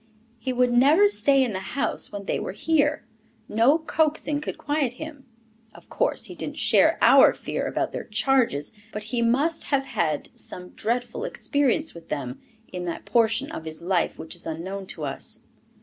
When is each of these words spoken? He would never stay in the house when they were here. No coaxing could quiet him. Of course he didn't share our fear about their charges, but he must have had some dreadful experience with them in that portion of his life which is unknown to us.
He 0.39 0.51
would 0.51 0.71
never 0.73 1.07
stay 1.07 1.43
in 1.43 1.53
the 1.53 1.59
house 1.59 2.11
when 2.11 2.25
they 2.25 2.39
were 2.39 2.53
here. 2.53 3.05
No 3.47 3.77
coaxing 3.77 4.41
could 4.41 4.57
quiet 4.57 4.93
him. 4.93 5.27
Of 5.75 5.89
course 5.89 6.25
he 6.25 6.33
didn't 6.33 6.57
share 6.57 6.97
our 7.03 7.33
fear 7.35 7.67
about 7.67 7.91
their 7.91 8.05
charges, 8.05 8.71
but 8.91 9.03
he 9.13 9.21
must 9.21 9.65
have 9.65 9.85
had 9.85 10.29
some 10.33 10.69
dreadful 10.69 11.23
experience 11.23 11.93
with 11.93 12.09
them 12.09 12.41
in 12.73 12.85
that 12.85 13.05
portion 13.05 13.51
of 13.51 13.65
his 13.65 13.79
life 13.83 14.17
which 14.17 14.35
is 14.35 14.47
unknown 14.47 14.87
to 14.87 15.05
us. 15.05 15.37